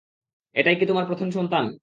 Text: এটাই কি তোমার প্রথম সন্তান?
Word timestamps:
এটাই 0.55 0.75
কি 0.75 0.85
তোমার 0.85 1.05
প্রথম 1.05 1.27
সন্তান? 1.31 1.65